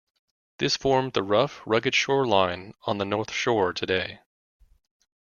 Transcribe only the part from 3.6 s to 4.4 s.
today.